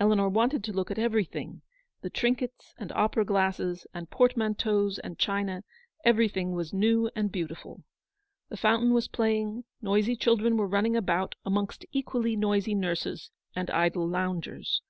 Eleanor 0.00 0.30
wanted 0.30 0.64
to 0.64 0.72
look 0.72 0.90
at 0.90 0.98
everything, 0.98 1.60
the 2.00 2.08
trinkets, 2.08 2.72
and 2.78 2.90
opera 2.92 3.26
glasses, 3.26 3.86
and 3.92 4.08
portmanteaus, 4.08 4.98
and 5.00 5.18
china,— 5.18 5.64
everything 6.06 6.52
was 6.54 6.72
new 6.72 7.10
and 7.14 7.30
beautiful. 7.30 7.84
The 8.48 8.56
fountain 8.56 8.94
was 8.94 9.06
playing; 9.06 9.64
noisy 9.82 10.16
children 10.16 10.56
were 10.56 10.66
running 10.66 10.96
about 10.96 11.34
80 11.40 11.40
amongst 11.44 11.84
equally 11.92 12.36
noisy 12.36 12.74
nurses 12.74 13.30
and 13.54 13.68
idle 13.68 14.08
loungers. 14.08 14.80